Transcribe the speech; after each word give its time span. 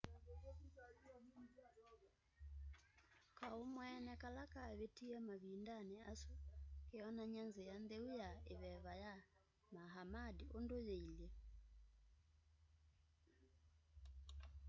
kaau 3.37 3.61
mweene 3.73 4.13
kala 4.23 4.43
kavitie 4.53 5.15
mavindani 5.27 5.95
asu 6.11 6.33
keonany'a 6.89 7.43
nzia 7.49 7.73
ntheu 7.83 8.09
ya 8.21 8.29
iveva 8.53 8.93
ya 9.03 9.13
muhammad 9.75 10.37
undu 10.57 10.77
yiilye 10.87 11.29